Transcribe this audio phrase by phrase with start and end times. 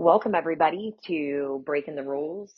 [0.00, 2.54] Welcome, everybody, to Breaking the Rules,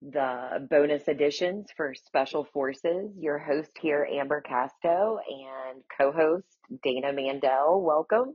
[0.00, 3.10] the bonus editions for Special Forces.
[3.18, 6.46] Your host here, Amber Casto, and co host,
[6.84, 7.82] Dana Mandel.
[7.82, 8.34] Welcome.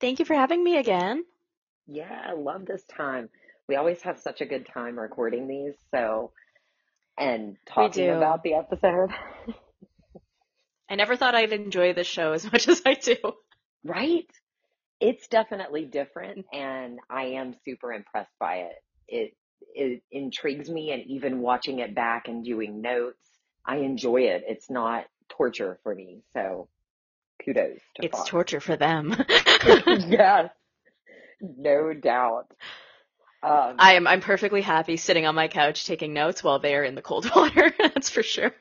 [0.00, 1.24] Thank you for having me again.
[1.88, 3.30] Yeah, I love this time.
[3.68, 6.30] We always have such a good time recording these, so,
[7.18, 9.10] and talking about the episode.
[10.88, 13.16] I never thought I'd enjoy this show as much as I do.
[13.82, 14.30] right?
[15.00, 18.76] It's definitely different, and I am super impressed by it.
[19.08, 19.34] It
[19.74, 23.18] it intrigues me, and even watching it back and doing notes,
[23.66, 24.44] I enjoy it.
[24.48, 26.68] It's not torture for me, so
[27.44, 28.30] kudos to It's Fox.
[28.30, 29.14] torture for them.
[29.86, 30.50] yes,
[31.40, 32.52] no doubt.
[33.42, 36.94] Um, I am I'm perfectly happy sitting on my couch taking notes while they're in
[36.94, 37.74] the cold water.
[37.78, 38.54] That's for sure.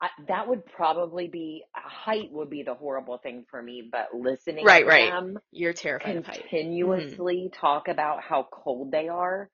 [0.00, 4.66] I, that would probably be height would be the horrible thing for me, but listening
[4.66, 5.04] Right, to right.
[5.10, 6.44] them You're terrified of height.
[6.50, 9.50] continuously talk about how cold they are,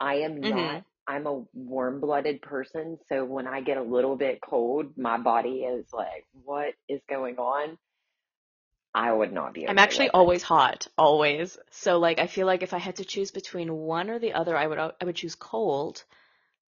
[0.00, 0.80] I am not.
[0.80, 0.84] Mhm.
[1.06, 5.86] I'm a warm-blooded person, so when I get a little bit cold, my body is
[5.92, 7.78] like, "What is going on?"
[8.94, 9.68] I would not be.
[9.68, 11.58] I'm actually always hot, always.
[11.70, 14.56] So like I feel like if I had to choose between one or the other,
[14.56, 16.04] I would I would choose cold.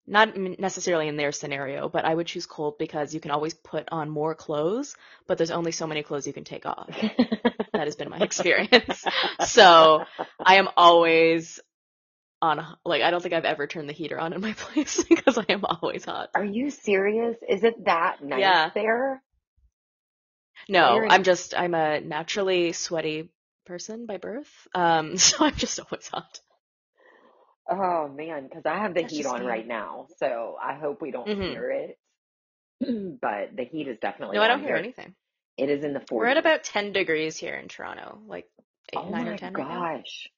[0.06, 3.89] Not necessarily in their scenario, but I would choose cold because you can always put
[3.93, 6.89] on more clothes, but there's only so many clothes you can take off.
[7.73, 9.06] That has been my experience.
[9.39, 10.05] So
[10.45, 11.61] I am always
[12.43, 15.39] on, like, I don't think I've ever turned the heater on in my place because
[15.39, 16.31] I am always hot.
[16.34, 17.37] Are you serious?
[17.48, 18.71] Is it that nice Yeah.
[18.75, 19.23] there?
[20.69, 23.31] No, I'm just, I'm a naturally sweaty
[23.67, 24.51] person by birth.
[24.75, 26.41] Um, so I'm just always hot.
[27.70, 29.46] Oh man, because I have the That's heat on me.
[29.46, 31.50] right now, so I hope we don't Mhm.
[31.50, 31.98] hear it.
[33.20, 34.76] but the heat is definitely No, I don't hear here.
[34.76, 35.14] anything.
[35.56, 36.10] It is in the 40s.
[36.12, 38.47] We're at about 10 degrees here in Toronto, like
[38.92, 39.80] eight, Oh nine or 10 right now.
[39.82, 40.28] gosh.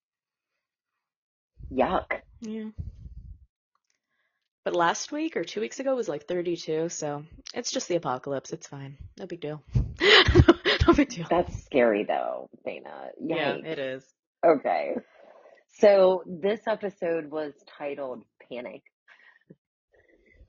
[1.72, 2.20] Yuck.
[2.40, 2.70] Yeah.
[4.64, 8.52] But last week or two weeks ago was like 32, so it's just the apocalypse.
[8.52, 8.96] It's fine.
[9.18, 9.62] No big deal.
[10.00, 11.26] no big deal.
[11.30, 13.10] That's scary though, Dana.
[13.20, 14.04] Yeah, it is.
[14.44, 14.94] Okay.
[15.80, 18.82] So this episode was titled Panic.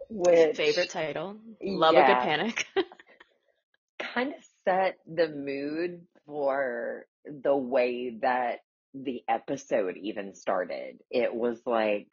[0.09, 1.37] Which Favorite title.
[1.61, 2.65] Love a good panic.
[4.13, 8.59] kind of set the mood for the way that
[8.93, 10.99] the episode even started.
[11.09, 12.09] It was like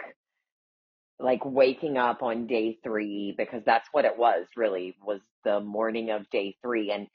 [1.19, 6.11] like waking up on day 3 because that's what it was really was the morning
[6.11, 7.07] of day 3 and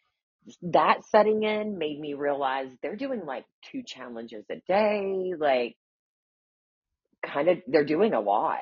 [0.62, 5.76] that setting in made me realize they're doing like two challenges a day like
[7.26, 8.60] kind of they're doing a lot.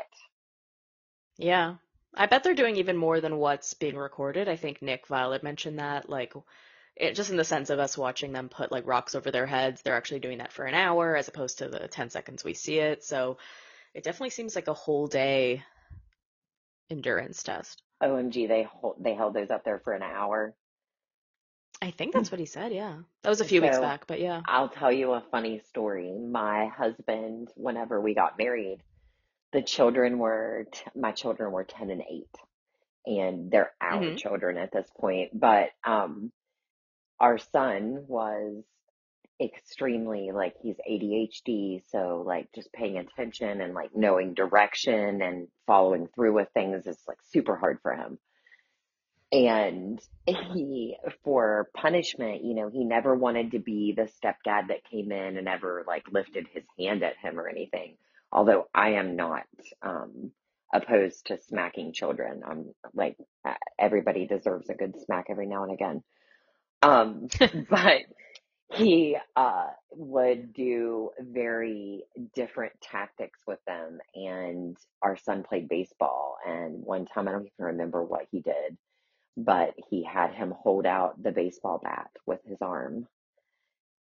[1.37, 1.75] Yeah.
[2.15, 4.47] I bet they're doing even more than what's being recorded.
[4.47, 6.33] I think Nick Viall mentioned that, like,
[6.95, 9.81] it, just in the sense of us watching them put like rocks over their heads,
[9.81, 12.77] they're actually doing that for an hour as opposed to the 10 seconds we see
[12.77, 13.03] it.
[13.03, 13.37] So
[13.93, 15.63] it definitely seems like a whole day
[16.89, 17.81] endurance test.
[18.01, 20.53] OMG, they hold, they held those up there for an hour.
[21.83, 22.99] I think that's what he said, yeah.
[23.23, 24.41] That was a few weeks back, but yeah.
[24.47, 26.13] I'll tell you a funny story.
[26.13, 28.79] My husband, whenever we got married,
[29.51, 32.29] the children were, t- my children were 10 and 8,
[33.05, 34.17] and they're our Mhm.
[34.17, 35.37] children at this point.
[35.37, 36.31] But um,
[37.19, 38.63] our son was
[39.41, 46.07] extremely, like, he's ADHD, so, like, just paying attention and, like, knowing direction and following
[46.07, 48.19] through with things is, like, super hard for him.
[49.33, 55.11] And he, for punishment, you know, he never wanted to be the stepdad that came
[55.11, 57.95] in and ever like lifted his hand at him or anything.
[58.31, 59.45] Although I am not
[59.81, 60.31] um,
[60.71, 62.43] opposed to smacking children.
[62.47, 63.17] I'm like,
[63.79, 66.03] everybody deserves a good smack every now and again.
[66.83, 67.27] Um,
[67.71, 68.01] but
[68.71, 72.03] he uh, would do very
[72.35, 73.97] different tactics with them.
[74.13, 76.37] And our son played baseball.
[76.45, 78.77] And one time, I don't even remember what he did
[79.37, 83.07] but he had him hold out the baseball bat with his arm.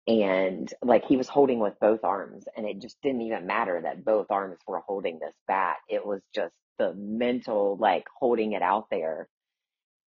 [0.05, 4.03] And like he was holding with both arms, and it just didn't even matter that
[4.03, 5.77] both arms were holding this bat.
[5.87, 9.29] It was just the mental, like holding it out there.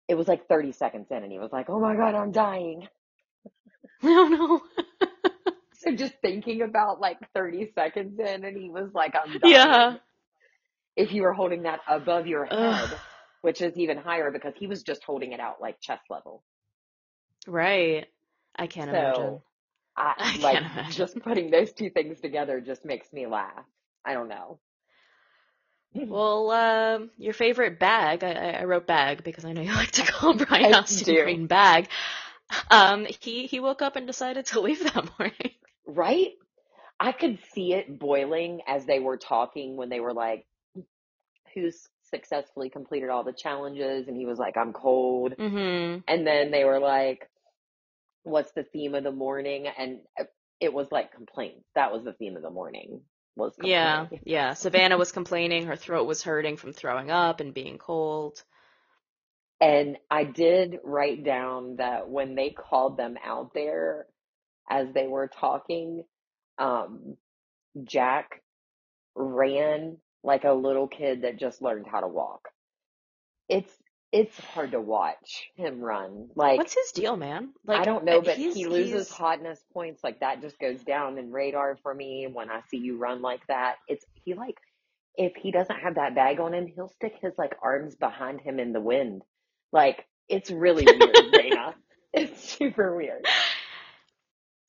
[0.09, 2.89] It was like 30 seconds in, and he was like, Oh my God, I'm dying.
[4.03, 4.61] Oh, no, no.
[5.77, 9.53] So just thinking about like 30 seconds in, and he was like, I'm dying.
[9.53, 9.97] yeah.
[10.97, 12.91] If you were holding that above your head, Ugh.
[13.45, 16.45] Which is even higher because he was just holding it out like chest level.
[17.47, 18.07] Right.
[18.57, 19.43] I can't So, imagine.
[19.97, 21.09] I, I like can't imagine.
[21.09, 23.65] just putting those two things together just makes me laugh.
[24.05, 24.61] I don't know.
[25.95, 30.03] Well, um, your favorite bag, I, I wrote bag because I know you like to
[30.07, 31.17] call Brian Austin.
[31.17, 31.89] Green bag.
[32.71, 35.53] Um, he, he woke up and decided to leave that morning.
[35.87, 36.33] right?
[37.01, 40.47] I could see it boiling as they were talking when they were like,
[41.55, 44.07] who's successfully completed all the challenges?
[44.07, 45.35] And he was like, I'm cold.
[45.37, 46.01] Mm-hmm.
[46.07, 47.29] And then they were like,
[48.23, 49.67] what's the theme of the morning?
[49.67, 50.25] And uh,
[50.61, 51.67] it was like complaints.
[51.75, 53.01] That was the theme of the morning.
[53.37, 54.55] Was Yeah, yeah.
[54.55, 58.43] Savannah was complaining her throat was hurting from throwing up and being cold.
[59.61, 64.07] And I did write down that when they called them out there
[64.71, 66.05] as they were talking,
[66.59, 67.17] um,
[67.85, 68.43] Jack
[69.15, 72.49] ran like a little kid that just learned how to walk.
[73.49, 73.71] It's
[74.11, 76.29] it's hard to watch him run.
[76.35, 77.51] Like What's his deal, man?
[77.67, 80.03] Like I don't know, uh, but he loses he's hotness points.
[80.03, 83.47] Like that just goes down in radar for me when I see you run like
[83.49, 83.77] that.
[83.87, 84.57] It's he like
[85.17, 88.59] if he doesn't have that bag on him, he'll stick his like arms behind him
[88.59, 89.23] in the wind.
[89.73, 91.75] Like it's really weird, Dana.
[92.13, 93.27] It's super weird.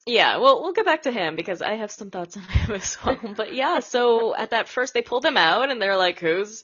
[0.05, 2.97] Yeah, well, we'll get back to him because I have some thoughts on him as
[3.03, 3.19] well.
[3.35, 6.63] But yeah, so at that first they pulled him out and they're like, "Who's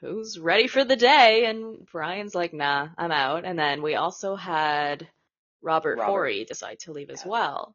[0.00, 4.36] who's ready for the day?" And Brian's like, "Nah, I'm out." And then we also
[4.36, 5.08] had
[5.62, 6.10] Robert Robert.
[6.10, 7.74] Horry decide to leave as well.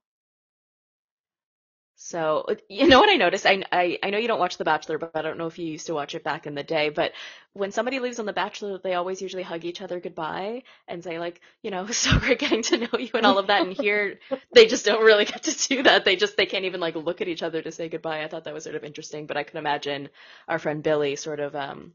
[1.95, 3.45] So, you know what I noticed?
[3.45, 5.65] I, I, I know you don't watch The Bachelor, but I don't know if you
[5.65, 7.13] used to watch it back in the day, but
[7.53, 11.19] when somebody leaves on The Bachelor, they always usually hug each other goodbye and say
[11.19, 13.61] like, you know, so great getting to know you and all of that.
[13.65, 14.19] And here,
[14.53, 16.05] they just don't really get to do that.
[16.05, 18.23] They just, they can't even like look at each other to say goodbye.
[18.23, 20.09] I thought that was sort of interesting, but I could imagine
[20.47, 21.93] our friend Billy sort of, um,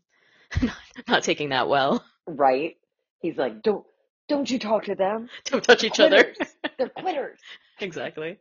[0.62, 0.76] not,
[1.08, 2.04] not taking that well.
[2.26, 2.76] Right?
[3.20, 3.84] He's like, Don't
[4.28, 5.28] don't you talk to them.
[5.46, 6.32] Don't touch each other.
[6.78, 7.40] They're quitters.
[7.80, 8.38] exactly.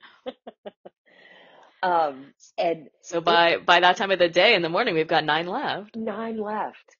[1.84, 5.26] Um and So by, by that time of the day in the morning, we've got
[5.26, 5.98] nine left.
[5.98, 6.98] nine left.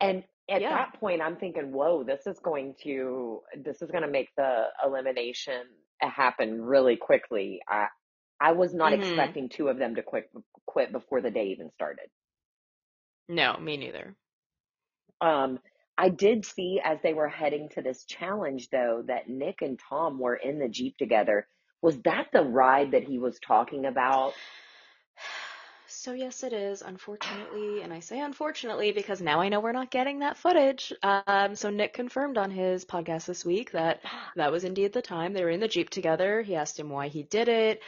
[0.00, 0.70] And at Yeah.
[0.70, 4.66] that point, I'm thinking, whoa, this is going to this is going to make the
[4.84, 5.62] elimination
[6.02, 7.62] happen really quickly.
[7.68, 7.88] I
[8.40, 8.94] I was not Mhm.
[8.94, 10.30] expecting two of them to quit
[10.66, 12.06] quit before the day even started.
[13.28, 14.16] No, me neither.
[15.22, 15.60] Um,
[15.98, 20.20] I did see as they were heading to this challenge, though, that Nick and Tom
[20.20, 21.48] were in the Jeep together.
[21.82, 24.34] Was that the ride that he was talking about?
[25.88, 29.90] So yes, it is, unfortunately, and I say unfortunately because now I know we're not
[29.90, 30.92] getting that footage.
[31.02, 34.00] Um, so Nick confirmed on his podcast this week that
[34.36, 36.42] that was indeed the time they were in the Jeep together.
[36.42, 37.82] He asked him why he did it.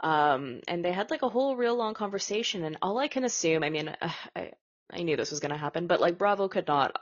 [0.00, 3.62] Um, and they had like a whole real long conversation and all I can assume,
[3.62, 3.94] I mean,
[4.36, 4.52] I,
[4.90, 6.96] I knew this was going to happen, but like Bravo could not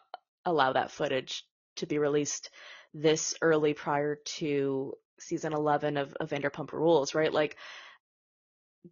[0.44, 1.44] allow that footage
[1.76, 2.50] to be released
[2.92, 7.32] this early prior to season 11 of, of Vanderpump Rules, right?
[7.32, 7.56] Like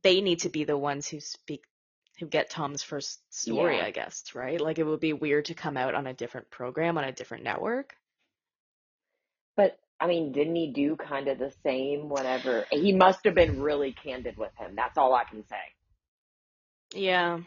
[0.02, 1.62] they need to be the ones who speak
[2.18, 3.84] who get Tom's first story, Yeah.
[3.84, 4.60] I guess, right?
[4.60, 7.44] Like it would be weird to come out on a different program on a different
[7.44, 7.94] network.
[9.56, 13.60] But I mean, didn't he do kind of the same whenever he must have been
[13.60, 14.74] really candid with him?
[14.76, 15.56] That's all I can say.
[16.94, 17.40] Yeah.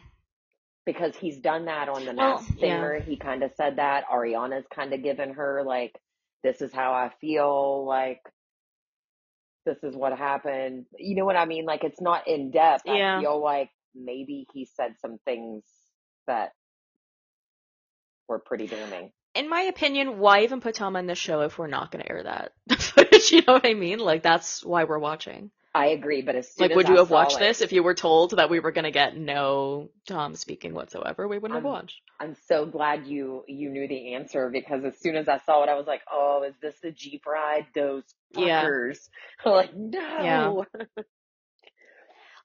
[0.85, 2.99] Because he's done that on the Well, Masked yeah.
[2.99, 4.05] He kind of said that.
[4.11, 5.95] Ariana's kind of given her like,
[6.43, 7.85] this is how I feel.
[7.85, 8.21] Like,
[9.69, 10.85] this is what happened.
[10.97, 11.65] You know what I mean?
[11.65, 12.83] Like, it's not in depth.
[12.85, 13.17] Yeah.
[13.17, 15.63] I feel like maybe he said some things
[16.27, 16.51] that
[18.27, 19.11] were pretty damning.
[19.35, 22.11] In my opinion, why even put Tom on the show if we're not going to
[22.11, 23.31] air that footage?
[23.31, 23.99] You know what I mean?
[23.99, 25.51] Like that's why we're watching.
[25.73, 27.93] I agree, but as soon Like, would you have watched it, this if you were
[27.95, 31.27] told that we were going to get no Tom speaking whatsoever?
[31.27, 32.01] We wouldn't have I'm watched.
[32.19, 35.69] I'm so glad you you knew the answer because as soon as I saw it,
[35.69, 37.67] I was like, "Oh, is this the Jeep ride?
[37.73, 38.61] Those Yeah.
[38.61, 39.09] fuckers!"
[39.45, 40.65] like, no.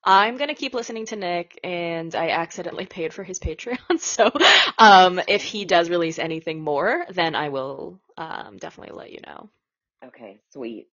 [0.04, 3.78] I'm gonna keep listening to Nick, and I accidentally paid for his Patreon.
[4.00, 4.30] So,
[4.78, 9.50] um, if he does release anything more, then I will um, definitely let you know.
[10.04, 10.88] Okay, sweet.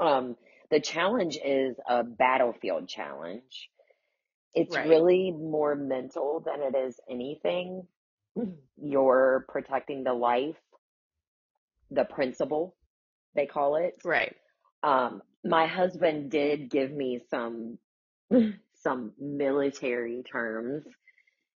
[0.00, 0.36] Um,
[0.74, 3.70] the challenge is a battlefield challenge.
[4.54, 4.88] It's Right.
[4.88, 7.88] really more mental than it is anything.
[8.76, 10.58] You're protecting the life,
[11.90, 12.76] the principle,
[13.34, 13.96] they call it.
[14.04, 14.36] Right.
[14.84, 17.78] Um, my husband did give me some
[18.76, 20.84] some military terms.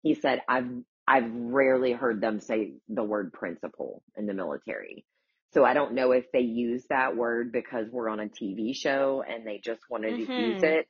[0.02, 0.70] He said I've
[1.08, 5.06] I've rarely heard them say the word principle in the military.
[5.54, 9.24] So I don't know if they use that word because we're on a TV show
[9.28, 10.64] and they just wanted to use Mhm.
[10.64, 10.88] it.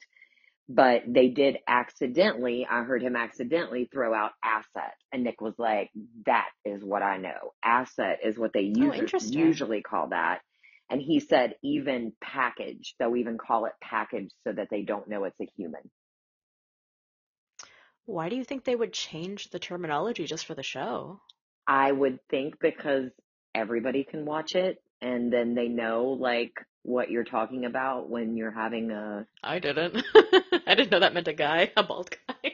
[0.69, 4.95] But they did accidentally, I heard him accidentally throw out asset.
[5.13, 5.91] And Nick was like,
[6.27, 7.53] that is what I know.
[7.65, 10.41] Asset is what they usually, Oh, usually call that.
[10.91, 15.25] And he said, even package, they'll even call it package so that they don't know
[15.25, 15.91] it's a human.
[18.07, 21.21] Why do you think they would change the terminology just for the show?
[21.67, 23.11] I would think because
[23.55, 28.51] everybody can watch it and then they know like what you're talking about when you're
[28.51, 30.05] having a I didn't.
[30.67, 32.53] I didn't know that meant a guy, a bald guy.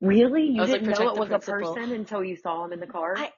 [0.00, 0.44] Really?
[0.44, 2.64] You I was like, didn't know protect it the was a person until you saw
[2.64, 3.14] him in the car?
[3.16, 3.32] I,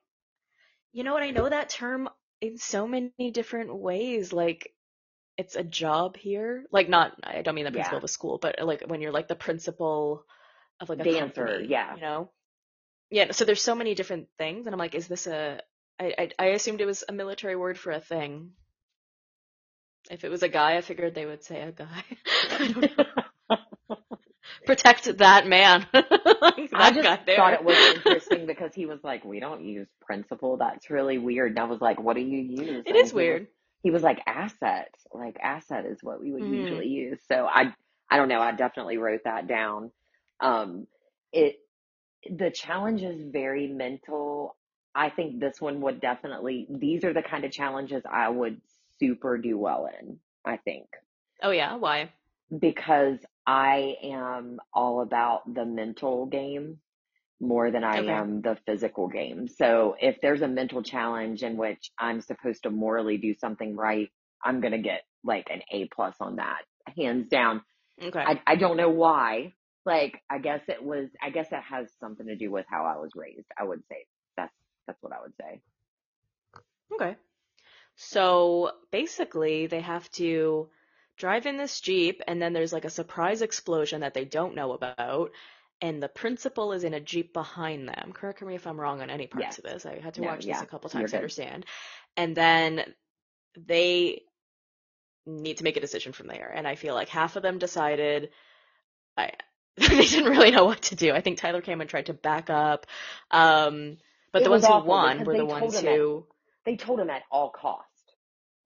[0.93, 1.23] you know what?
[1.23, 2.09] I know that term
[2.41, 4.33] in so many different ways.
[4.33, 4.75] Like,
[5.39, 6.65] it's a job here.
[6.71, 7.99] Like, not, I don't mean the principal Yeah.
[7.99, 10.25] of a school, but like when you're like the principal
[10.81, 11.95] of like a Dancer, company, yeah.
[11.95, 12.31] you know?
[13.11, 15.61] Yeah, so there's so many different things, and I'm like, is this a,
[16.01, 18.53] I, I, I assumed it was a military word for a thing.
[20.11, 22.05] If it was a guy, I figured they would say a guy.
[22.51, 23.57] I don't know.
[24.67, 25.87] Protect that man.
[25.93, 30.57] like I just thought it was interesting because he was like, "We don't use principal.
[30.57, 33.03] That's really weird." And I was like, "What do you use?" It And is he
[33.03, 33.47] was- weird.
[33.83, 34.95] He was like, "Asset.
[35.13, 36.55] Like asset is what we would Mhm.
[36.63, 37.75] usually use." So I,
[38.11, 38.41] I don't know.
[38.41, 39.91] I definitely wrote that down.
[40.41, 40.87] Um,
[41.33, 41.57] it,
[42.29, 44.57] the challenge is very mental.
[44.95, 46.67] I think this one would definitely.
[46.71, 48.61] These are the kind of challenges I would
[48.99, 50.19] super do well in.
[50.45, 50.87] I think.
[51.43, 52.11] Oh yeah, why?
[52.61, 56.81] because I am all about the mental game
[57.41, 58.13] more than I Okay.
[58.13, 59.49] am the physical game.
[59.49, 64.11] So if there's a mental challenge in which I'm supposed to morally do something right,
[64.45, 66.63] I'm going to get like an A plus on that,
[66.97, 67.63] hands down.
[68.03, 68.21] Okay.
[68.21, 69.55] I, I don't know why.
[69.87, 72.99] Like, I guess it was, I guess it has something to do with how I
[72.99, 73.47] was raised.
[73.59, 74.07] I would say
[74.91, 75.61] that's, what I would say.
[76.95, 77.17] Okay.
[77.97, 80.69] So basically, they have to
[81.17, 84.73] drive in this Jeep, and then there's like a surprise explosion that they don't know
[84.73, 85.33] about,
[85.81, 88.13] and the principal is in a Jeep behind them.
[88.13, 89.59] Correct me if I'm wrong on any parts Yes.
[89.59, 89.87] of this.
[89.87, 91.67] I had to No, watch this a couple times to understand.
[92.17, 92.85] And then
[93.57, 94.23] they
[95.27, 96.53] need to make a decision from there.
[96.55, 98.31] And I feel like half of them decided
[99.17, 99.33] I
[99.77, 101.13] they didn't really know what to do.
[101.13, 102.87] I think Tyler came and tried to back up.
[103.31, 103.99] Um,
[104.33, 106.27] but It the ones who won were the ones him at- who
[106.65, 108.15] They told him at all cost,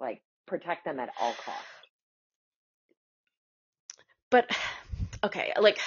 [0.00, 1.64] like protect them at all cost.
[4.30, 4.50] But
[5.23, 5.78] okay, like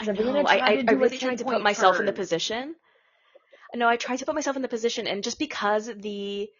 [0.00, 2.74] I know I I, I really tried to put myself in the position.
[3.74, 6.50] No, I tried to put myself in the position, and just because the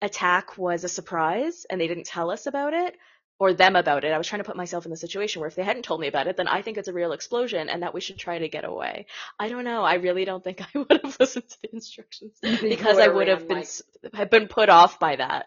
[0.00, 2.96] attack was a surprise and they didn't tell us about it
[3.38, 5.54] or them about it, I was trying to put myself in the situation where if
[5.54, 7.92] they hadn't told me about it, then I think it's a real explosion and that
[7.92, 9.06] we should try to get away.
[9.38, 9.82] I don't know.
[9.82, 12.98] I really don't think I would have listened to the instructions You think you because
[12.98, 14.14] I would have been like...
[14.14, 15.46] have been put off by that.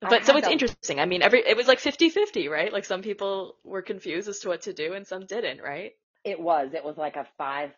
[0.00, 0.98] But so it's interesting.
[0.98, 2.72] I mean, every it was like 50-50, right?
[2.72, 5.92] Like some people were confused as to what to do and some didn't, right?
[6.24, 6.74] It was.
[6.74, 7.70] It was like a five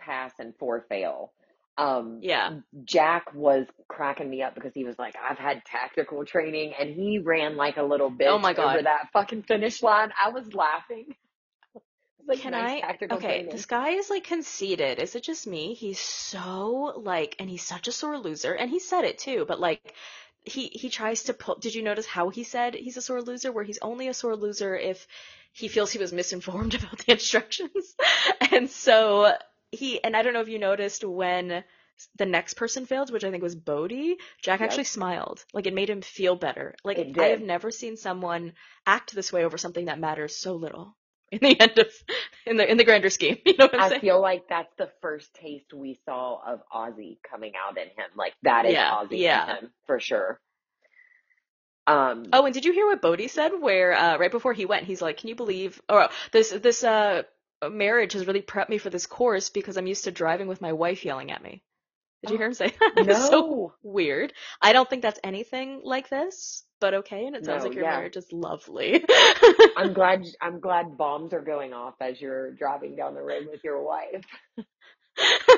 [0.00, 1.32] pass and four fail.
[1.78, 2.58] Um, Yeah.
[2.84, 7.18] Jack was cracking me up because he was like, I've had tactical training and he
[7.20, 8.84] ran like a little bit Oh my over God.
[8.84, 10.10] that fucking finish line.
[10.22, 11.14] I was laughing.
[12.26, 12.98] Like Can nice I?
[13.10, 13.50] Okay, training.
[13.50, 14.98] this guy is like conceited.
[14.98, 15.72] Is it just me?
[15.74, 19.46] He's so like, and he's such a sore loser, and he said it too.
[19.48, 19.94] But like,
[20.44, 21.56] he he tries to pull.
[21.58, 23.50] Did you notice how he said he's a sore loser?
[23.50, 25.06] Where he's only a sore loser if
[25.52, 27.94] he feels he was misinformed about the instructions,
[28.52, 29.32] and so
[29.72, 30.02] he.
[30.02, 31.64] And I don't know if you noticed when
[32.16, 33.92] the next person failed, which I think was Bode.
[34.42, 34.60] Jack Yep.
[34.60, 35.44] actually smiled.
[35.52, 36.74] Like it made him feel better.
[36.84, 38.54] Like I have never seen someone
[38.86, 40.96] act this way over something that matters so little
[41.32, 41.88] in the end of
[42.46, 43.38] in the in the grander scheme.
[43.46, 44.02] You know what I'm I saying?
[44.02, 48.10] feel like that's the first taste we saw of Ozzy coming out in him.
[48.16, 49.44] Like that is Yeah, Ozzy yeah.
[49.50, 50.40] in him for sure.
[51.86, 53.52] Um, Oh, and did you hear what Bode said?
[53.60, 55.80] Where uh, right before he went, he's like, "Can you believe?
[55.88, 57.22] Or this this uh
[57.60, 60.60] Uh, marriage has really prepped me for this course because I'm used to driving with
[60.60, 61.62] my wife yelling at me."
[62.22, 62.92] Did you hear him oh, say that?
[63.08, 64.32] It's so no, weird.
[64.60, 67.26] I don't think that's anything like this, but okay.
[67.26, 67.96] And it sounds No, like your yeah.
[67.96, 69.04] marriage is lovely.
[69.76, 70.24] I'm glad.
[70.40, 74.24] I'm glad bombs are going off as you're driving down the road with your wife.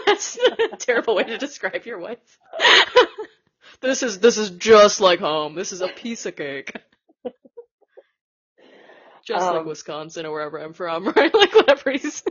[0.07, 0.39] That's
[0.73, 2.39] a terrible way to describe your wife.
[3.81, 5.55] this is this is just like home.
[5.55, 6.75] This is a piece of cake.
[9.31, 11.33] Just like Um, Wisconsin or wherever I'm from, right?
[11.35, 12.23] Like whatever he's.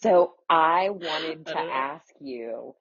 [0.00, 2.74] So I wanted to don't ask you,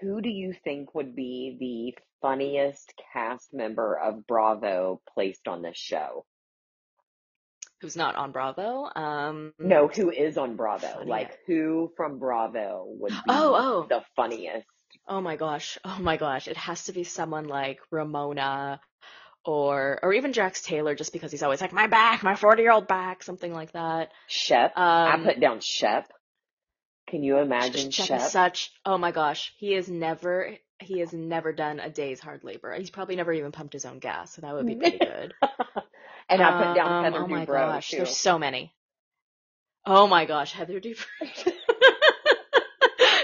[0.00, 1.56] who do you think would be
[1.94, 6.24] the funniest cast member of Bravo placed on this show?
[7.80, 8.88] Who's not on Bravo?
[8.94, 9.54] Um.
[9.58, 11.02] No, who is on Bravo?
[11.04, 13.86] Like who from Bravo would be Oh, oh.
[13.88, 14.66] the funniest?
[15.08, 15.78] Oh my gosh.
[15.84, 16.46] Oh my gosh.
[16.46, 18.80] It has to be someone like Ramona
[19.44, 23.22] or or even Jax Taylor just because he's always like my back, my 40-year-old back,
[23.22, 24.10] something like that.
[24.28, 24.76] Shep.
[24.76, 26.12] Um I put down Shep.
[27.08, 28.20] Can you imagine Shep Shep?
[28.20, 29.52] is such oh my gosh.
[29.58, 32.74] He has never he has never done a day's hard labor.
[32.74, 35.34] He's probably never even pumped his own gas, so that would be pretty good.
[36.28, 37.96] and I put down Um, Heather oh my Dubrow gosh, too.
[37.98, 38.72] there's so many.
[39.86, 41.04] Oh my gosh, Heather Dubrow.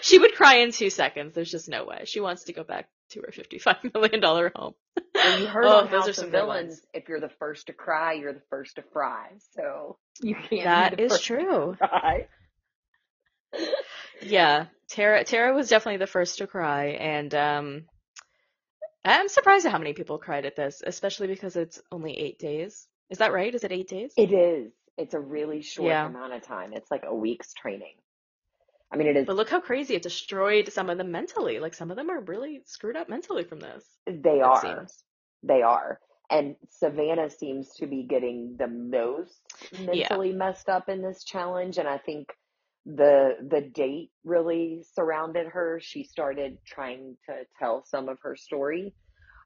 [0.08, 1.34] she would cry in two seconds.
[1.34, 2.02] There's just no way.
[2.04, 4.22] She wants to go back to her $55 million
[4.54, 4.74] home.
[5.14, 8.14] Well, you heard Oh, on those are some Villains, if you're the first to cry,
[8.14, 9.28] you're the first to fry.
[9.54, 11.76] So you can't That is true.
[14.22, 17.82] Yeah, Tara Tara was definitely the first to cry, and um,
[19.04, 22.86] I'm surprised at how many people cried at this, especially because it's only eight days.
[23.10, 23.54] Is that right?
[23.54, 24.12] Is it eight days?
[24.16, 24.72] It is.
[24.96, 26.06] It's a really short Yeah.
[26.06, 26.72] amount of time.
[26.72, 27.94] It's like a week's training.
[28.92, 29.26] I mean, it is.
[29.26, 31.58] But look how crazy it destroyed some of them mentally.
[31.60, 34.60] Like some of them are really screwed up mentally from this, They are.
[34.60, 35.04] seems.
[35.42, 36.00] They are.
[36.30, 39.40] And Savannah seems to be getting the most
[39.72, 39.86] Yeah.
[40.08, 41.78] mentally messed up in this challenge.
[41.78, 42.28] And I think
[42.86, 45.78] the the date really surrounded her.
[45.82, 48.94] She started trying to tell some of her story.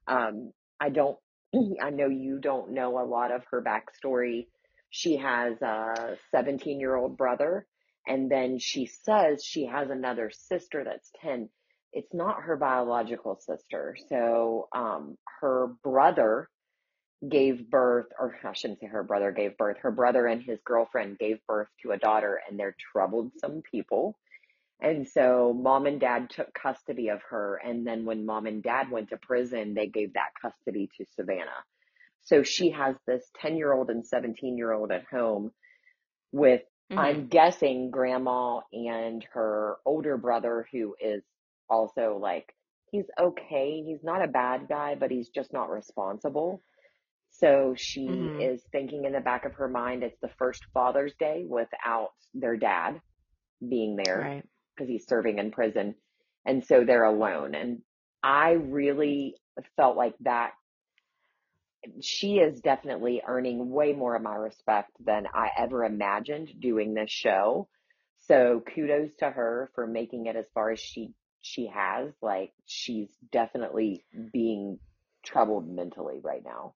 [0.07, 1.19] Um, I don't,
[1.83, 4.47] I know you don't know a lot of her backstory.
[4.91, 7.67] She has a 17 year old brother,
[8.07, 11.49] and then she says she has another sister that's 10.
[11.93, 13.97] It's not her biological sister.
[14.09, 16.49] So, um, her brother
[17.29, 21.19] gave birth, or I shouldn't say her brother gave birth, her brother and his girlfriend
[21.19, 24.17] gave birth to a daughter, and they're troublesome people.
[24.81, 27.61] And so mom and dad took custody of her.
[27.65, 31.63] And then when mom and dad went to prison, they gave that custody to Savannah.
[32.25, 35.53] So she has this 10 year old and 17 year old at home
[36.33, 41.23] with, hmm I'm guessing, grandma and her older brother, who is
[41.69, 42.55] also like,
[42.91, 43.83] he's okay.
[43.87, 46.63] He's not a bad guy, but he's just not responsible.
[47.31, 51.15] So she hmm is thinking in the back of her mind, it's the first Father's
[51.19, 53.01] Day without their dad
[53.67, 54.45] being there Right.
[54.77, 55.95] because he's serving in prison.
[56.47, 57.55] And so they're alone.
[57.55, 57.83] And
[58.23, 59.37] I really
[59.77, 60.53] felt like that
[62.01, 67.11] she is definitely earning way more of my respect than I ever imagined doing this
[67.11, 67.69] show.
[68.29, 72.13] So kudos to her for making it as far as she she has.
[72.23, 74.79] Like she's definitely being
[75.23, 76.75] troubled mentally right now.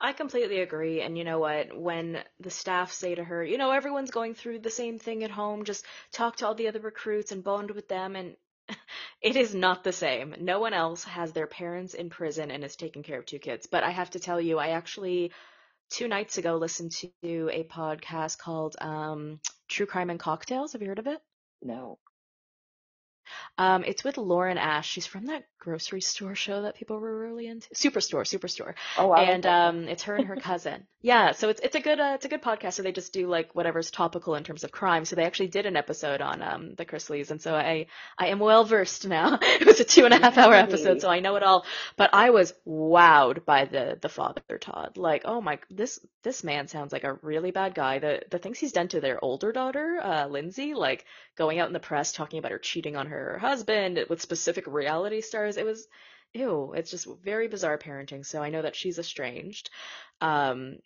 [0.00, 1.00] I completely agree.
[1.00, 1.78] And you know what?
[1.78, 5.30] When the staff say to her, you know, everyone's going through the same thing at
[5.30, 8.16] home, just talk to all the other recruits and bond with them.
[8.16, 8.34] And
[9.22, 10.34] it is not the same.
[10.40, 13.66] No one else has their parents in prison and is taking care of two kids.
[13.66, 15.32] But I have to tell you, I actually,
[15.90, 20.72] two nights ago, listened to a podcast called um, True Crime and Cocktails.
[20.72, 21.20] Have you heard of it?
[21.62, 21.98] No.
[23.58, 24.88] Um, it's with Lauren Ash.
[24.88, 27.68] She's from that grocery store show that people were really into.
[27.74, 28.74] Superstore, Superstore.
[28.98, 30.86] Oh, like And um, it's her and her cousin.
[31.00, 32.74] Yeah, so it's it's a good uh, it's a good podcast.
[32.74, 35.04] So they just do like whatever's topical in terms of crime.
[35.04, 37.86] So they actually did an episode on um the Chrisleys, and so I
[38.18, 39.38] I am well versed now.
[39.42, 41.64] it was a two and a half hour episode, so I know it all.
[41.96, 44.96] But I was wowed by the the father Todd.
[44.96, 47.98] Like, oh my, this this man sounds like a really bad guy.
[47.98, 51.04] The the things he's done to their older daughter, uh, Lindsie, like
[51.36, 55.20] going out in the press talking about her cheating on her husband with specific reality
[55.20, 55.56] stars.
[55.56, 55.86] It was,
[56.34, 58.24] ew, it's just very bizarre parenting.
[58.26, 59.70] So I know that she's estranged.
[60.20, 60.78] Um,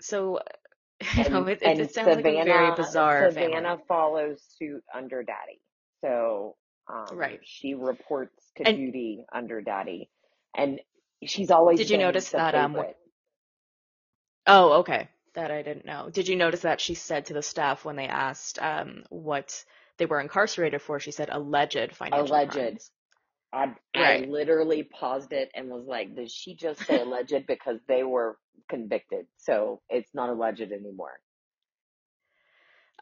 [0.00, 0.40] so,
[1.16, 3.84] you know, And it, it, and it sounds like a very Savannah bizarre Savannah family.
[3.88, 5.60] follows suit under Daddy.
[6.00, 6.56] So
[6.88, 7.40] um Right.
[7.42, 10.10] she reports to And duty under Daddy.
[10.56, 10.80] And
[11.24, 12.84] she's always did you notice that, um,
[14.46, 15.08] oh, okay.
[15.34, 16.10] That I didn't know.
[16.10, 19.64] Did you notice that she said to the staff when they asked, um, what
[19.98, 22.52] they were incarcerated for, she said alleged financial Alleged.
[22.52, 22.90] crimes.
[23.52, 28.02] I I literally paused it and was like, did she just say alleged because they
[28.02, 29.26] were convicted?
[29.38, 31.12] So it's not alleged anymore.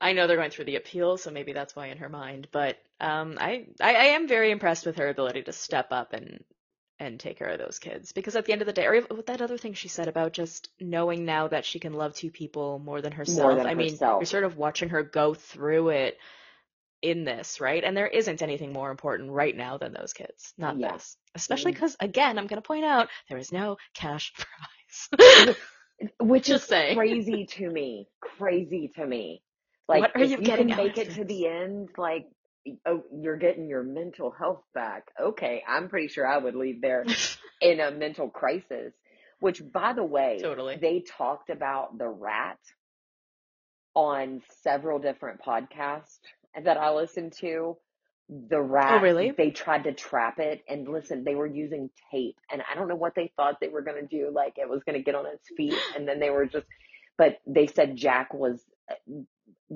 [0.00, 2.48] I know they're going through the appeal, so maybe that's why in her mind.
[2.52, 6.44] But um, I, I I am very impressed with her ability to step up and
[6.98, 9.26] and take care of those kids because at the end of the day, or with
[9.26, 12.78] that other thing she said about just knowing now that she can love two people
[12.78, 13.56] more than More herself.
[13.56, 16.18] than I mean, you're sort of watching her go through it
[17.02, 17.82] in this, right?
[17.84, 20.92] And there isn't anything more important right now than those kids, not Yeah.
[20.92, 21.16] this.
[21.34, 21.76] Especially Mm.
[21.76, 24.32] because, again, I'm going to point out there is no cash
[25.10, 25.56] prize.
[26.20, 26.96] Which is saying.
[26.96, 28.08] crazy to me.
[28.20, 29.42] Crazy to me.
[29.88, 32.26] Like What are you you can make it to the end, like
[32.86, 35.08] oh, you're getting your mental health back.
[35.20, 37.04] Okay, I'm pretty sure I would leave there
[37.60, 38.94] in a mental crisis.
[39.40, 40.76] Which, by the way, Totally.
[40.76, 42.58] they talked about the rat
[43.94, 46.18] on several different podcasts
[46.60, 47.76] that I listened to.
[48.50, 49.32] The Oh, rat, really?
[49.36, 52.96] they tried to trap it, and listen, they were using tape, and I don't know
[52.96, 54.30] what they thought they were going to do.
[54.32, 56.66] Like it was going to get on its feet, and then they were just,
[57.18, 58.94] but they said Jack was uh,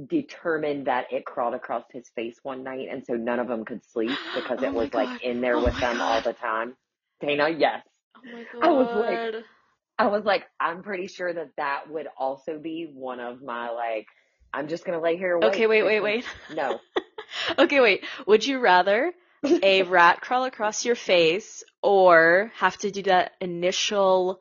[0.08, 3.84] determined that it crawled across his face one night, and so none of them could
[3.84, 6.76] sleep because Oh it was like in there Oh with them all the time.
[7.20, 7.82] Dana, yes.
[8.16, 9.44] Oh my I was like, god.
[9.98, 14.06] I was like, I'm pretty sure that that would also be one of my like,
[14.56, 16.80] I'm just gonna lay here and Okay, wait wait, wait, no,
[17.58, 18.04] Okay, wait.
[18.26, 19.12] Would you rather
[19.44, 24.40] a rat crawl across your face or have to do that initial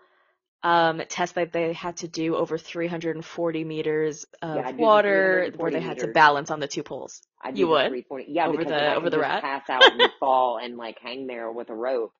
[0.63, 5.69] um, test that they had to do over 340 meters of Yeah, the water where
[5.69, 7.21] they had to balance on the two poles.
[7.53, 8.03] You would?
[8.27, 9.41] Yeah, Over the- over the rat?
[9.43, 12.13] pass out and fall and like hang there with a rope.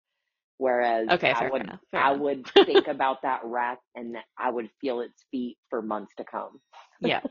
[0.58, 2.22] Whereas Okay, I would enough, I enough.
[2.22, 6.62] would think about that rat and I would feel its feet for months to come.
[7.02, 7.22] Yeah.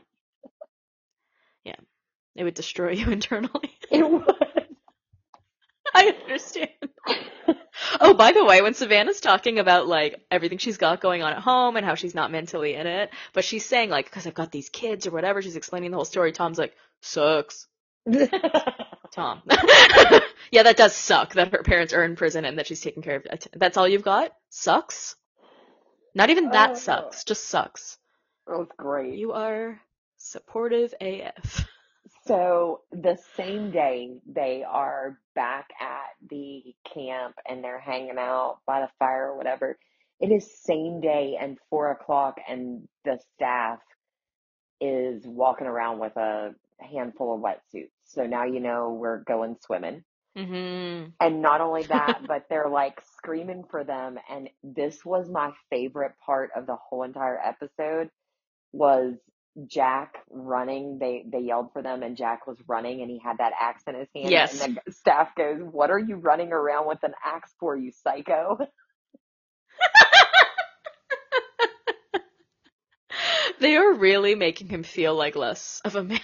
[2.35, 3.71] It would destroy you internally.
[3.91, 4.25] It would.
[5.93, 6.69] I understand.
[8.01, 11.39] Oh, by the way, when Savannah's talking about like everything she's got going on at
[11.39, 14.51] home and how she's not mentally in it, but she's saying like, because I've got
[14.51, 16.31] these kids or whatever, she's explaining the whole story.
[16.31, 17.67] Tom's like, sucks.
[19.11, 19.41] Tom.
[20.51, 23.17] yeah, that does suck that her parents are in prison and that she's taking care
[23.17, 23.47] of uh, it.
[23.55, 24.31] That's all you've got?
[24.49, 25.15] Sucks?
[26.13, 26.75] Not even that Oh.
[26.75, 27.97] sucks, just sucks.
[28.47, 29.15] That was great.
[29.15, 29.79] You are
[30.17, 31.65] supportive AF.
[32.27, 38.81] So the same day they are back at the camp and they're hanging out by
[38.81, 39.77] the fire or whatever.
[40.19, 43.79] It is same day and four o'clock and the staff
[44.81, 47.91] is walking around with a handful of wetsuits.
[48.05, 50.03] So now you know we're going swimming.
[50.35, 51.09] Mm-hmm.
[51.19, 54.17] And not only that, but they're like screaming for them.
[54.29, 58.09] And this was my favorite part of the whole entire episode
[58.71, 59.13] was
[59.67, 60.97] Jack running.
[60.99, 63.95] They they yelled for them, and Jack was running, and he had that axe in
[63.95, 64.29] his hand.
[64.29, 64.61] Yes.
[64.61, 68.57] And the staff goes, "What are you running around with an axe for, you psycho?"
[73.59, 76.19] They are really making him feel like less of a man.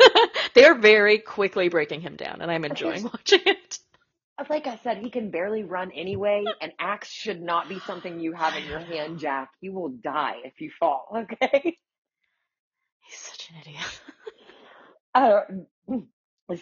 [0.54, 3.78] they are very quickly breaking him down, and I'm enjoying watching it.
[4.48, 6.44] Like I said, he can barely run anyway.
[6.60, 9.50] An axe should not be something you have in your hand, Jack.
[9.60, 11.08] You will die if you fall.
[11.32, 11.78] Okay.
[13.48, 14.00] He's such an idiot.
[15.14, 15.40] Uh,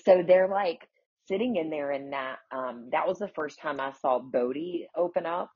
[0.02, 0.88] so they're like
[1.28, 5.26] sitting in there and that um that was the first time I saw Bode open
[5.26, 5.50] up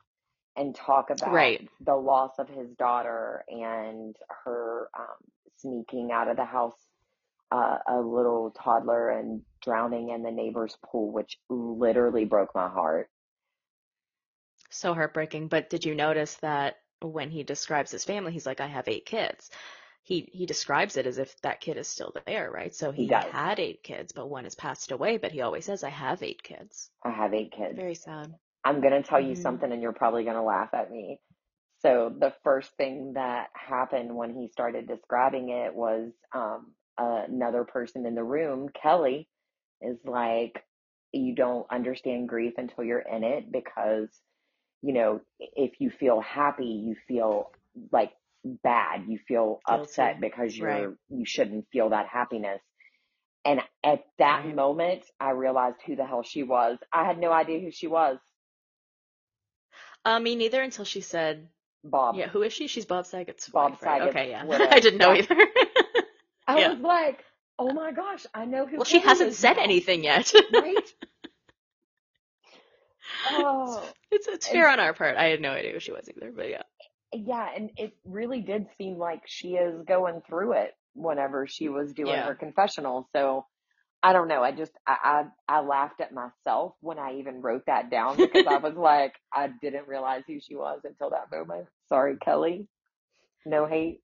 [0.56, 1.68] and talk about Right.
[1.80, 5.16] the loss of his daughter and her um
[5.58, 6.76] sneaking out of the house
[7.52, 13.08] uh, a little toddler and drowning in the neighbor's pool which literally broke my heart.
[14.70, 15.48] So heartbreaking.
[15.48, 19.06] But did you notice that when he describes his family, he's like, I have eight
[19.06, 19.50] kids.
[20.02, 22.74] He he describes it as if that kid is still there, right?
[22.74, 25.84] So He he, had eight kids, but one has passed away, but he always says,
[25.84, 26.90] I have eight kids.
[27.04, 27.76] I have eight kids.
[27.76, 28.34] Very sad.
[28.64, 29.42] I'm going to tell you Mhm.
[29.42, 31.20] something and you're probably going to laugh at me.
[31.80, 38.06] So the first thing that happened when he started describing it was um, another person
[38.06, 39.28] in the room, Kelly,
[39.80, 40.64] is like,
[41.12, 44.11] you don't understand grief until you're in it because,
[44.82, 47.50] you know, if you feel happy, you feel
[47.92, 48.12] like
[48.44, 49.05] bad.
[49.09, 49.83] You feel Guilty.
[49.83, 50.88] upset because you're Right.
[51.09, 52.61] you shouldn't feel that happiness.
[53.44, 54.55] And at that Right.
[54.55, 56.79] moment, I realized who the hell she was.
[56.92, 58.18] I had no idea who she was.
[60.05, 61.48] Uh, me neither until she said,
[61.85, 62.16] Bob.
[62.16, 62.66] yeah, who is she?
[62.66, 64.03] She's Bob Saget's Bob wife, right?
[64.03, 64.44] Okay, yeah.
[64.70, 65.35] I didn't know either.
[66.46, 66.68] I yeah.
[66.72, 67.24] was like,
[67.59, 68.77] oh my gosh, I know who.
[68.79, 69.62] well, she hasn't said now.
[69.62, 70.33] anything yet.
[70.53, 70.77] right?
[73.31, 75.16] Oh, It's it's fair on our part.
[75.16, 76.62] I had no idea who she was either, but yeah.
[77.12, 81.92] Yeah, and it really did seem like she is going through it whenever she was
[81.92, 82.23] doing Yeah.
[82.23, 83.09] her confessional.
[83.12, 83.47] So
[84.03, 84.42] I don't know.
[84.42, 88.44] I just I, I I laughed at myself when I even wrote that down because
[88.47, 91.68] I was like, I didn't realize who she was until that moment.
[91.88, 92.68] Sorry, Kelly.
[93.47, 94.03] No hate.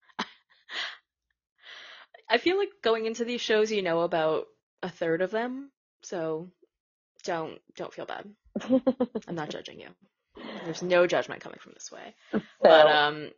[2.28, 4.46] I feel like going into these shows, you know about
[4.82, 6.50] a third of them, so
[7.24, 8.34] don't don't feel bad.
[9.28, 9.88] I'm not judging you.
[10.64, 12.14] There's no judgment coming from this way.
[12.32, 13.30] so, But um,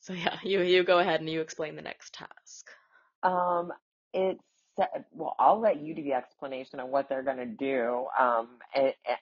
[0.00, 2.70] so yeah, you you go ahead and you explain the next task.
[3.22, 3.72] Um,
[4.14, 4.42] it's
[5.12, 8.06] well, I'll let you do the explanation of what they're gonna do.
[8.18, 8.58] Um,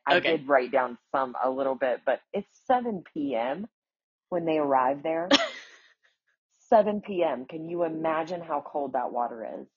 [0.07, 0.21] I Okay.
[0.21, 3.69] did write down some a little bit, but it's 7 p.m.
[4.31, 5.37] when they arrive there.
[6.71, 7.47] 7 p.m.
[7.47, 9.69] Can you imagine how cold that water is?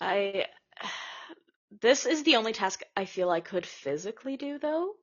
[0.00, 0.46] I
[1.80, 4.94] this is the only task I feel I could physically do though.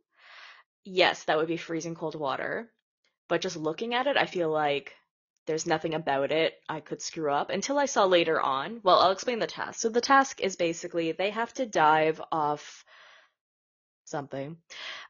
[0.84, 2.72] Yes, that would be freezing cold water.
[3.28, 4.94] But just looking at it, I feel like
[5.48, 8.82] there's nothing about it I could screw up until I saw later on.
[8.84, 9.80] Well, I'll explain the task.
[9.80, 12.86] So the task is basically they have to dive off
[14.06, 14.58] something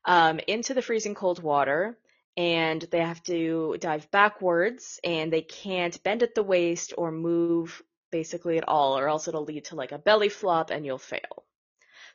[0.05, 1.97] um, into the freezing cold water
[2.35, 7.81] and they have to dive backwards and they can't bend at the waist or move
[8.11, 11.45] basically at all or else it'll lead to like a belly flop and you'll fail.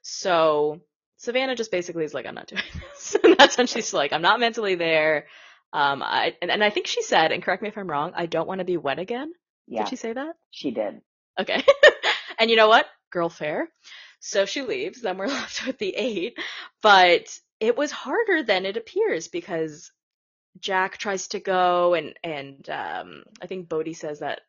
[0.03, 0.81] So
[1.19, 2.63] Savannah just basically is like, I'm not doing
[2.95, 3.17] this.
[3.25, 5.27] and that's when she's like, I'm not mentally there.
[5.73, 8.27] Um, I, and, and I think she said, and correct me if I'm wrong, I
[8.27, 9.33] don't want to be wet again.
[9.67, 10.35] Yeah, Did she say that?
[10.51, 11.01] she did.
[11.41, 11.65] Okay.
[12.39, 12.87] and you know what?
[13.13, 13.69] girl fair.
[14.19, 16.37] So she leaves, then we're left with the eight.
[16.83, 19.93] But it was harder than it appears because
[20.59, 24.41] Jack tries to go and and um, I think Bode says that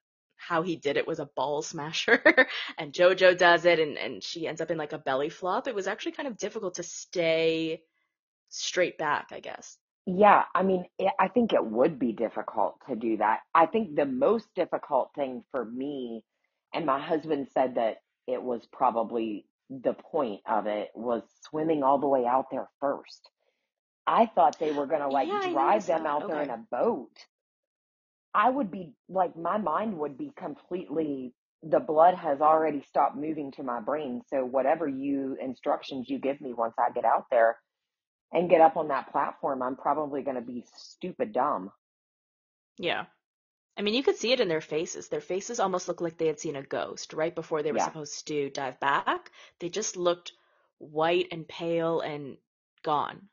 [0.47, 2.21] how he did it was a ball smasher
[2.77, 5.67] and Jojo does it and, and she ends up in like a belly flop.
[5.67, 7.82] It was actually kind of difficult to stay
[8.49, 9.77] straight back, I guess.
[10.08, 13.41] Yeah, I mean, it, I think it would be difficult to do that.
[13.56, 16.23] I think the most difficult thing for me,
[16.73, 21.99] and my husband said that it was probably the point of it, was swimming all
[21.99, 23.29] the way out there first.
[24.08, 26.65] I thought they were going to uh, like Yeah, drive them out there in a
[26.71, 27.12] boat.
[28.34, 33.52] I would be like, my mind would be completely, the blood has already stopped moving
[33.54, 34.22] to my brain.
[34.28, 37.58] So whatever you instructions you give me once I get out there
[38.34, 41.72] and get up on that platform, I'm probably going to be stupid dumb.
[42.78, 43.06] Yeah.
[43.78, 45.10] I mean, you could see it in their faces.
[45.10, 47.91] Their faces almost looked like they had seen a ghost right before they were Yeah.
[47.91, 49.32] supposed to dive back.
[49.60, 50.34] They just looked
[50.80, 52.38] white and pale and
[52.84, 53.30] gone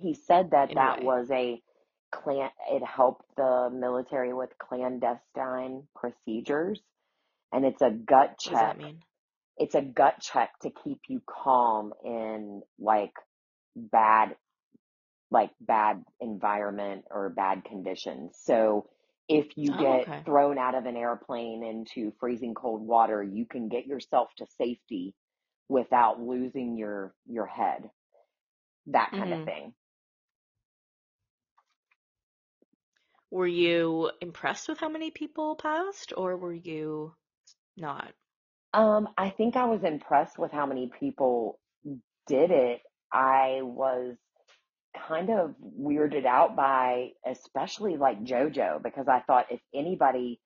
[0.00, 1.62] He said that in that was a
[2.12, 6.80] clan, it helped the military with clandestine procedures.
[7.52, 8.78] And it's a gut What does that check.
[8.78, 9.02] mean?
[9.58, 13.14] It's a gut check to keep you calm in like
[13.76, 14.36] bad
[15.30, 18.38] like bad environment or bad conditions.
[18.42, 18.88] So
[19.28, 20.26] if you Oh, get okay.
[20.26, 25.14] thrown out of an airplane into freezing cold water, you can get yourself to safety
[25.68, 27.90] without losing your your head.
[28.86, 29.74] That kind of hmm thing.
[33.30, 37.14] Were you impressed with how many people passed, or were you
[37.76, 38.12] not?
[38.74, 41.58] Um, I think I was impressed with how many people
[42.26, 42.80] did it.
[43.12, 44.16] I was
[45.08, 50.40] kind of weirded out by especially like JoJo because I thought if anybody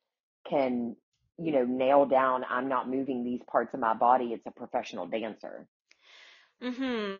[0.49, 0.97] can,
[1.39, 5.07] you know, nail down I'm not moving these parts of my body, it's a professional
[5.07, 5.67] dancer.
[6.63, 7.15] hmm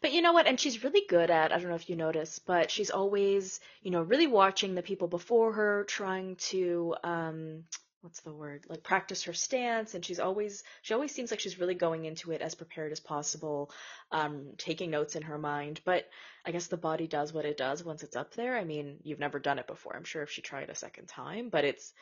[0.00, 0.46] But you know what?
[0.46, 3.90] And she's really good at, I don't know if you noticed, but she's always, you
[3.90, 7.64] know, really watching the people before her, trying to, um,
[8.02, 8.64] what's the word?
[8.68, 9.94] Like practice her stance.
[9.94, 13.00] And she's always, she always seems like she's really going into it as prepared as
[13.00, 13.70] possible,
[14.10, 15.80] um, taking notes in her mind.
[15.84, 16.08] But
[16.46, 18.56] I guess the body does what it does once it's up there.
[18.56, 19.94] I mean, you've never done it before.
[19.94, 21.92] I'm sure if she tried a second time, but it's,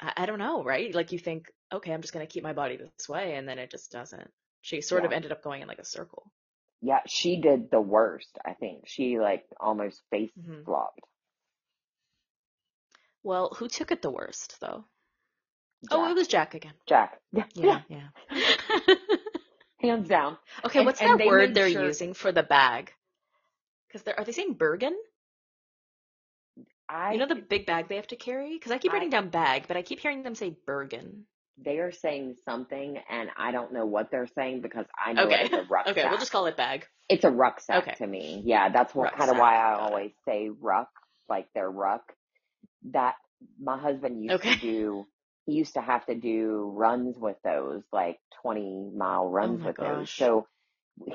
[0.00, 0.94] I, I don't know, right?
[0.94, 3.34] Like you think, okay, I'm just going to keep my body this way.
[3.34, 4.30] And then it just doesn't.
[4.62, 5.06] She sort Yeah.
[5.06, 6.30] of ended up going in like a circle.
[6.80, 8.86] Yeah, she did the worst, I think.
[8.88, 11.00] She like almost face hmm flopped.
[13.22, 14.86] Well, who took it the worst, though?
[15.90, 16.14] Oh, it Jack.
[16.14, 16.74] was Jack again.
[16.86, 17.20] Jack.
[17.32, 18.08] Yeah, yeah, Yeah, yeah.
[19.78, 20.36] hands down.
[20.64, 22.92] Okay, And what's and that they word made they're sure using for the bag?
[23.88, 24.96] Because they're, are they saying Bergen?
[26.88, 28.52] I You know the big bag they have to carry?
[28.52, 31.26] Because I keep I writing down bag, but I keep hearing them say Bergen.
[31.64, 35.44] They are saying something and I don't know what they're saying because I know Okay.
[35.44, 36.86] as a Okay, we'll just call it bag.
[37.08, 37.96] It's a rucksack Okay.
[37.98, 38.42] to me.
[38.46, 40.90] Yeah, that's what kind of why I always say ruck,
[41.28, 42.02] like they're ruck.
[42.92, 43.14] That
[43.60, 45.06] my husband used to do,
[45.46, 49.66] he used to have to do runs with those, like 20 mile Oh runs my
[49.66, 50.10] with those.
[50.18, 50.46] So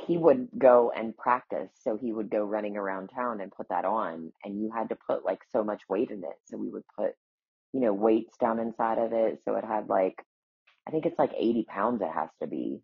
[0.08, 1.70] he would go and practice.
[1.84, 4.32] So he would go running around town and put that on.
[4.44, 6.38] And you had to put like so much weight in it.
[6.46, 7.14] So we would put,
[7.74, 9.42] you know, weights down inside of it.
[9.46, 10.16] So it had like,
[10.88, 12.82] I think it's like 80 pounds it has to be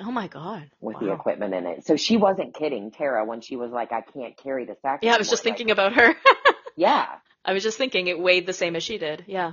[0.00, 0.70] Oh my God.
[0.80, 1.86] with the equipment in it.
[1.86, 5.14] So she wasn't kidding Tara when she was like, I can't carry the sack Yeah,
[5.14, 6.14] I was just Like, thinking about her.
[6.76, 7.06] yeah,
[7.44, 9.24] I was just thinking it weighed the same as she did.
[9.26, 9.52] Yeah.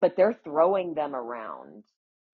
[0.00, 1.82] but they're throwing them around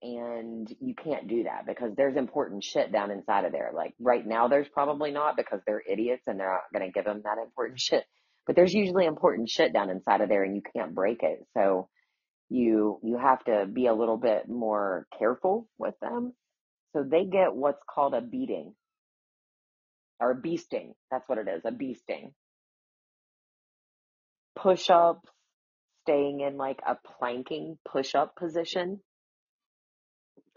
[0.03, 3.71] and you can't do that because there's important shit down inside of there.
[3.75, 7.05] Like right now, there's probably not because they're idiots and they're not going to give
[7.05, 8.05] them that important shit.
[8.47, 11.47] But there's usually important shit down inside of there and you can't break it.
[11.55, 11.89] So
[12.51, 16.35] you, you have to be a little bit more careful with them.
[16.93, 18.75] So they get what's called a beating
[20.21, 20.95] or a beasting.
[21.11, 22.33] That's what it is, a beasting.
[24.57, 25.29] Push ups,
[26.03, 29.01] staying in like a planking push up position.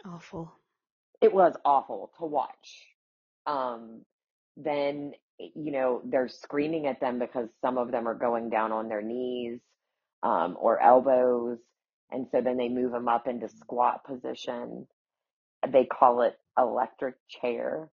[0.05, 0.51] Awful.
[1.21, 2.87] It was awful to watch.
[3.45, 4.01] Um,
[4.57, 8.89] then, you know, they're screaming at them because some of them are going down on
[8.89, 9.59] their knees,
[10.23, 11.59] um, or elbows.
[12.13, 14.87] And so then they move them up into squat position.
[15.67, 17.89] They call it electric chair.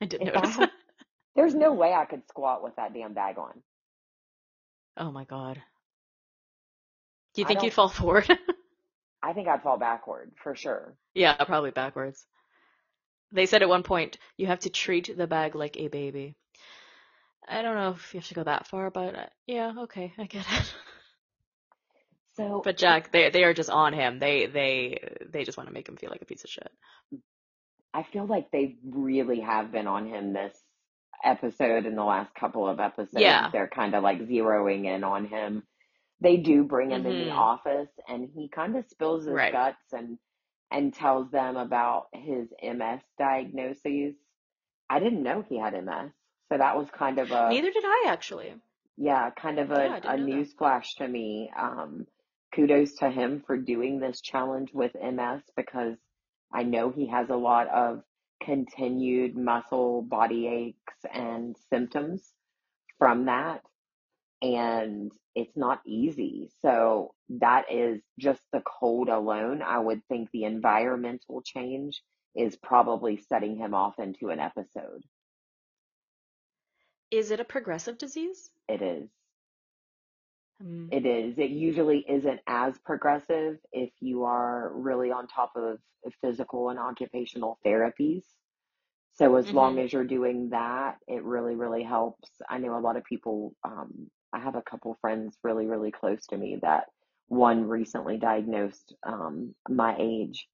[0.00, 0.70] I did If I notice had,
[1.34, 3.62] there's no way I could squat with that damn bag on.
[4.98, 5.60] Oh my God.
[7.34, 8.28] Do you think you'd fall forward?
[9.22, 10.94] I think I'd fall backward for sure.
[11.14, 12.26] Yeah, probably backwards.
[13.32, 16.36] They said at one point, you have to treat the bag like a baby.
[17.48, 20.24] I don't know if you have to go that far, but uh, yeah, okay, I
[20.24, 20.74] get it.
[22.38, 24.18] So But Jack, they they are just on him.
[24.18, 24.98] They they
[25.30, 26.70] they just want to make him feel like a piece of shit.
[27.92, 30.56] I feel like they really have been on him this
[31.24, 33.20] episode and the last couple of episodes.
[33.20, 33.50] Yeah.
[33.52, 35.64] They're kind of like zeroing in on him.
[36.20, 37.36] They do bring him in the Mhm.
[37.38, 39.52] office and he kind of spills his Right.
[39.52, 40.18] guts and
[40.70, 44.14] and tells them about his MS diagnoses.
[44.90, 46.12] I didn't know he had MS.
[46.50, 48.54] So that was kind of a Neither did I actually.
[48.96, 50.18] yeah, kind of Yeah, a, a didn't that.
[50.20, 51.50] news flash to me.
[51.58, 52.06] Um,
[52.54, 55.96] kudos to him for doing this challenge with MS because
[56.52, 58.02] I know he has a lot of
[58.42, 62.22] continued muscle body aches and symptoms
[62.98, 63.62] from that.
[64.40, 66.50] And it's not easy.
[66.62, 69.62] So that is just the cold alone.
[69.62, 72.02] I would think the environmental change
[72.34, 75.02] is probably setting him off into an episode.
[77.10, 78.50] Is it a progressive disease?
[78.68, 79.08] It is.
[80.60, 80.88] Hmm.
[80.90, 81.38] It is.
[81.38, 85.78] It usually isn't as progressive if you are really on top of
[86.22, 88.24] physical and occupational therapies.
[89.14, 89.84] So as long Mhm.
[89.84, 92.30] as you're doing that, it really, really helps.
[92.48, 96.26] I know a lot of people, um, I have a couple friends really, really close
[96.28, 96.86] to me that
[97.28, 100.48] one recently diagnosed, um, my age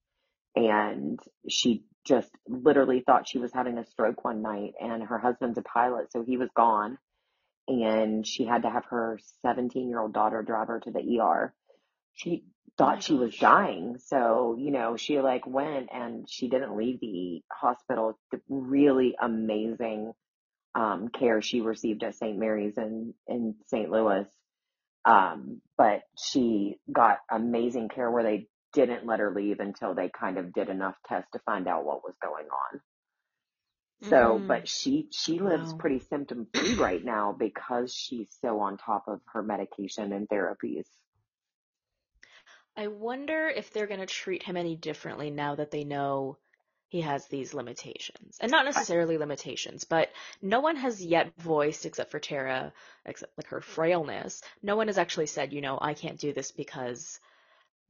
[0.57, 5.59] and she just literally thought she was having a stroke one night and her husband's
[5.59, 6.99] a pilot, so he was gone
[7.69, 11.55] and she had to have her 17 year old daughter drive her to the ER.
[12.15, 13.99] She Oh thought she was dying.
[14.07, 18.19] So, you know, she like went and she didn't leave the hospital.
[18.33, 20.13] The really amazing
[20.75, 22.37] um, care she received at St.
[22.37, 23.91] Mary's in, in St.
[23.91, 24.27] Louis.
[25.05, 30.39] Um, but she got amazing care where they didn't let her leave until they kind
[30.39, 32.81] of did enough tests to find out what was going on.
[34.09, 34.47] So, Mhm.
[34.47, 35.79] but she she lives Wow.
[35.79, 40.87] pretty symptom free right now because she's so on top of her medication and therapies.
[42.77, 46.39] I wonder if they're going to treat him any differently now that they know
[46.89, 48.39] he has these limitations.
[48.41, 52.73] And not necessarily limitations, but no one has yet voiced, except for Tara,
[53.05, 56.53] except like her frailness, no one has actually said, you know, I can't do this
[56.53, 57.19] because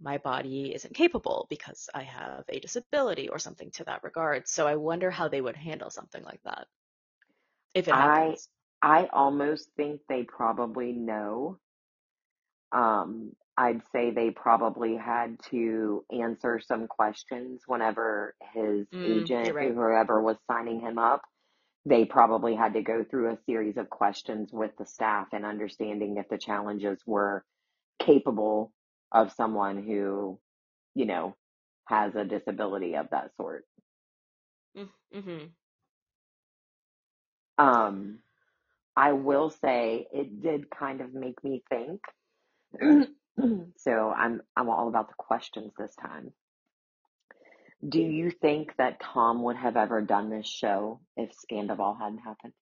[0.01, 4.49] my body isn't capable, because I have a disability or something to that regard.
[4.49, 6.67] So I wonder how they would handle something like that,
[7.75, 8.49] if it I happens.
[8.83, 11.59] I almost think they probably know.
[12.73, 19.75] Um, I'd say they probably had to answer some questions whenever his Mm, agent, right.
[19.75, 21.23] whoever was signing him up,
[21.87, 26.17] they probably had to go through a series of questions with the staff and understanding
[26.19, 27.45] if the challenges were
[28.01, 28.73] capable
[29.13, 30.39] of someone who,
[30.95, 31.37] you know,
[31.87, 33.65] has a disability of that sort.
[34.77, 35.47] Mm-hmm.
[37.59, 38.19] Um,
[38.97, 42.01] I will say it did kind of make me think.
[43.77, 46.33] so I'm I'm all about the questions this time.
[47.87, 52.55] Do you think that Tom would have ever done this show if Scandoval hadn't happened?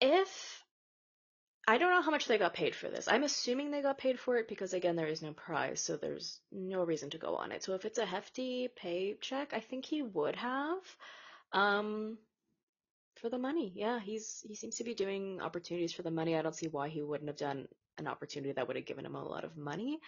[0.00, 0.55] If
[1.68, 3.08] I don't know how much they got paid for this.
[3.08, 6.40] I'm assuming they got paid for it because again there is no prize, so there's
[6.52, 7.64] no reason to go on it.
[7.64, 10.78] So if it's a hefty paycheck, I think he would have.
[11.52, 12.18] Um
[13.20, 13.72] for the money.
[13.74, 16.36] Yeah, he's he seems to be doing opportunities for the money.
[16.36, 17.66] I don't see why he wouldn't have done
[17.98, 19.98] an opportunity that would have given him a lot of money.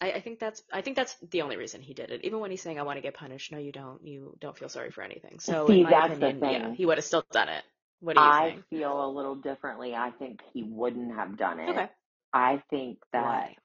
[0.00, 2.22] I, I think that's I think that's the only reason he did it.
[2.24, 4.04] Even when he's saying I want to get punished, no you don't.
[4.04, 5.38] You don't feel sorry for anything.
[5.38, 7.64] So in my that's the opinion, yeah, he would have still done it.
[8.04, 8.68] What do you I think?
[8.68, 9.94] feel a little differently.
[9.94, 11.70] I think he wouldn't have done it.
[11.70, 11.88] Okay.
[12.34, 13.56] I think that Why?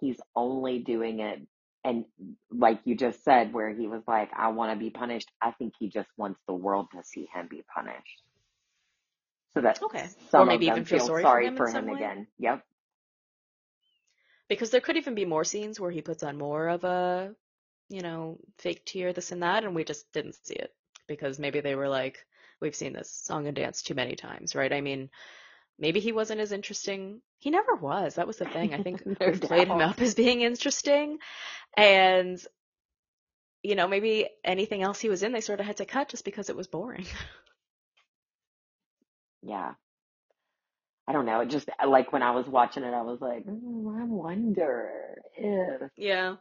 [0.00, 1.40] he's only doing it
[1.84, 2.04] and
[2.50, 5.30] like you just said where he was like I want to be punished.
[5.42, 8.22] I think he just wants the world to see him be punished.
[9.54, 10.04] So that Okay.
[10.04, 12.26] Or some of maybe them even feel feel sorry for him for him again.
[12.38, 12.64] Yep.
[14.48, 17.34] Because there could even be more scenes where he puts on more of a,
[17.88, 20.74] you know, fake tear, this and that, and we just didn't see it.
[21.08, 22.18] Because maybe they were like,
[22.62, 24.72] we've seen this song and dance too many times, right?
[24.72, 25.10] I mean,
[25.78, 27.20] maybe he wasn't as interesting.
[27.38, 28.14] He never was.
[28.14, 28.72] That was the thing.
[28.72, 31.18] I think no we've played him up as being interesting.
[31.76, 32.42] And,
[33.62, 36.24] you know, maybe anything else he was in, they sort of had to cut just
[36.24, 37.06] because it was boring.
[39.42, 39.74] Yeah.
[41.08, 41.40] I don't know.
[41.40, 45.90] It just like when I was watching it, I was like, "Mm, I wonder if.
[45.96, 46.36] Yeah.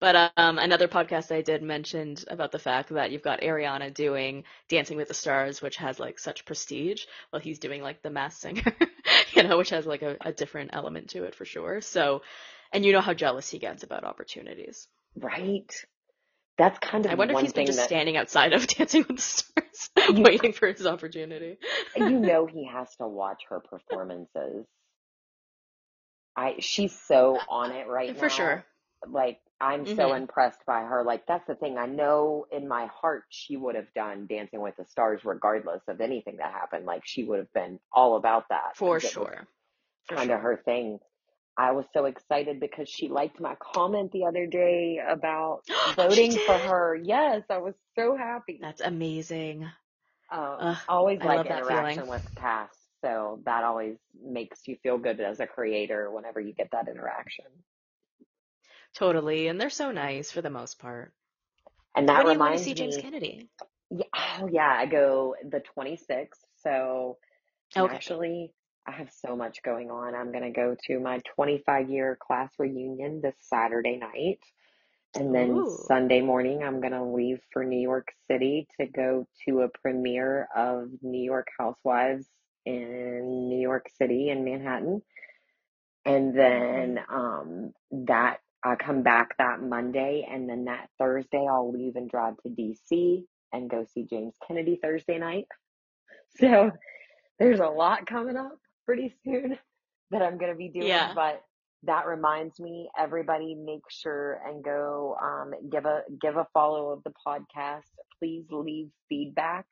[0.00, 4.44] But um, another podcast I did mentioned about the fact that you've got Ariana doing
[4.68, 8.40] Dancing with the Stars, which has like such prestige, while he's doing like The Masked
[8.40, 8.76] Singer,
[9.32, 11.80] you know, which has like a, a different element to it for sure.
[11.80, 12.22] So,
[12.72, 14.86] and you know how jealous he gets about opportunities.
[15.16, 15.72] Right.
[16.58, 17.12] That's kind of.
[17.12, 20.22] I wonder if he's been just that standing outside of Dancing with the Stars, you
[20.22, 21.58] waiting for his opportunity.
[21.96, 24.64] you know he has to watch her performances.
[26.36, 28.20] I she's so on it right For now.
[28.20, 28.64] For sure.
[29.08, 31.04] Like I'm so hmm impressed by her.
[31.04, 31.78] Like that's the thing.
[31.78, 36.00] I know in my heart she would have done Dancing with the Stars regardless of
[36.00, 36.86] anything that happened.
[36.86, 39.48] Like she would have been all about that For because it was sure.
[40.12, 40.42] Kind of sure.
[40.42, 41.00] her thing.
[41.56, 46.58] I was so excited because she liked my comment the other day about voting for
[46.58, 46.96] her.
[46.96, 48.60] Yes, I was so happy.
[48.60, 49.68] That's amazing.
[50.30, 52.02] Um, Ugh, I always I like love that feeling.
[52.02, 56.52] interaction with cast, so that always makes you feel good as a creator whenever you
[56.52, 57.44] get that interaction.
[58.94, 59.48] Totally.
[59.48, 61.14] And they're so nice for the most part.
[61.96, 63.48] And When that are you going to reminds see James me, Kennedy?
[63.90, 64.04] yeah,
[64.40, 66.28] oh yeah, I go the 26th.
[66.62, 67.18] So
[67.76, 68.00] Okay.
[68.00, 68.52] actually,
[68.86, 70.14] I have so much going on.
[70.14, 74.40] I'm going to go to my 25 year class reunion this Saturday night.
[75.14, 75.88] And then Ooh.
[75.88, 80.48] Sunday morning, I'm going to leave for New York City to go to a premiere
[80.56, 82.26] of New York Housewives
[82.66, 85.02] in New York City in Manhattan.
[86.04, 91.96] And then um, that I come back that Monday, and then that Thursday I'll leave
[91.96, 95.46] and drive to DC and go see James Kennedy Thursday night.
[96.40, 96.70] So
[97.38, 99.58] there's a lot coming up pretty soon
[100.10, 101.12] that I'm going to be doing, Yeah.
[101.14, 101.42] but
[101.84, 107.02] that reminds me, everybody make sure and go um, give a give a follow of
[107.04, 107.84] the podcast.
[108.18, 109.66] Please leave feedback.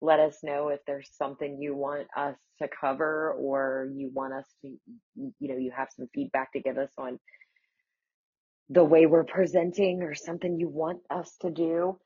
[0.00, 4.46] Let us know if there's something you want us to cover or you want us
[4.62, 4.68] to,
[5.16, 7.18] you know, you have some feedback to give us on
[8.72, 11.98] the way we're presenting or something you want us to do.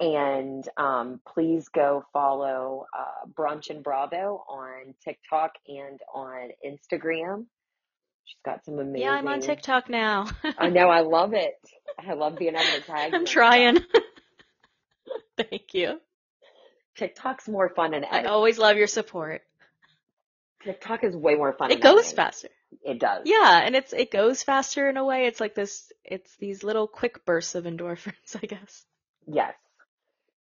[0.00, 7.44] And um, please go follow uh, Brunch and Bravo on TikTok and on Instagram.
[8.24, 9.02] She's got some amazing.
[9.02, 9.40] Yeah, I'm on.
[9.40, 10.26] TikTok now.
[10.58, 11.54] I know, I love it.
[11.98, 13.78] I love being able to tag I'm and trying.
[15.36, 16.00] Thank you.
[16.96, 19.42] TikTok's more fun than I always love your support.
[20.64, 22.16] TikTok is way more fun It goes editing.
[22.16, 22.48] faster.
[22.82, 23.26] It does.
[23.26, 25.26] Yeah, and it's it goes faster in a way.
[25.26, 28.84] It's like this it's these little quick bursts of endorphins, I guess.
[29.26, 29.54] Yes.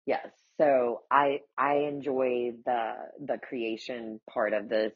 [0.06, 0.28] Yes.
[0.58, 4.92] So I I enjoy the the creation part of this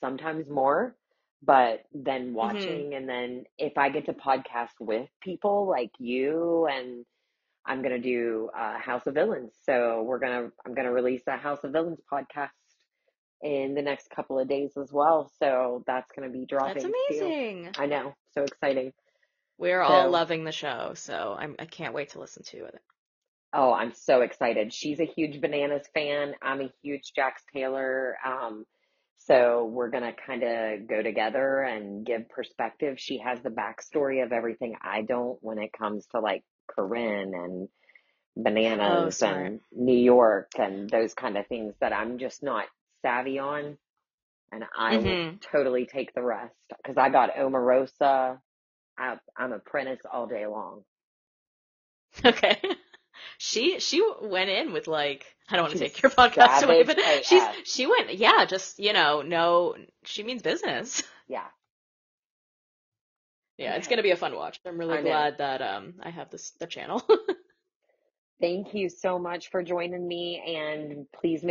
[0.00, 0.96] sometimes more,
[1.42, 6.66] but then hmm watching and then if I get to podcast with people like you
[6.70, 7.04] and
[7.66, 9.52] I'm gonna do uh, House of Villains.
[9.64, 12.50] So we're gonna I'm gonna release a House of Villains podcast
[13.42, 15.30] in the next couple of days as well.
[15.38, 17.34] So that's gonna be That's dropping too.
[17.44, 17.70] amazing.
[17.78, 18.92] I know, so exciting.
[19.58, 22.82] We're all loving the show, so I'm I can't wait to listen to it.
[23.52, 24.72] oh, I'm so excited.
[24.72, 26.34] She's a huge Bananas fan.
[26.42, 28.16] I'm a huge Jax Taylor.
[28.24, 28.64] Um,
[29.18, 32.98] so we're gonna kind of go together and give perspective.
[32.98, 37.68] She has the backstory of everything I don't when it comes to like Corinne and
[38.78, 39.52] Oh, bananas smart.
[39.52, 42.66] and New York and those kind of things that I'm just not
[43.02, 43.78] savvy on.
[44.52, 48.38] And I will hmm totally take the rest because I got Omarosa.
[48.98, 50.84] I, I'm apprentice all day long.
[52.24, 52.60] Okay.
[53.38, 56.98] She she went in with like I don't want to take your podcast away, but
[57.20, 61.02] she's she went yeah, just you know, no she means business.
[61.28, 61.48] Yeah.
[63.58, 64.60] Yeah, it's gonna be a fun watch.
[64.64, 67.02] I'm really glad that um I have this the channel.
[68.40, 70.06] Thank you so much for joining me
[70.46, 71.50] and please make